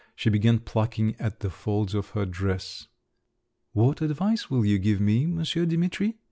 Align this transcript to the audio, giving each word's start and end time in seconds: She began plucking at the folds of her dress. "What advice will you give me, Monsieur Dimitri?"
She 0.15 0.31
began 0.31 0.57
plucking 0.57 1.15
at 1.19 1.41
the 1.41 1.51
folds 1.51 1.93
of 1.93 2.09
her 2.17 2.25
dress. 2.25 2.87
"What 3.73 4.01
advice 4.01 4.49
will 4.49 4.65
you 4.65 4.79
give 4.79 4.99
me, 4.99 5.27
Monsieur 5.27 5.67
Dimitri?" 5.67 6.17